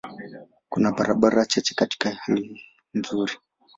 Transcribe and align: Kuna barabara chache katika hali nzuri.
Kuna 0.69 0.91
barabara 0.91 1.45
chache 1.45 1.75
katika 1.75 2.09
hali 2.11 2.61
nzuri. 2.93 3.33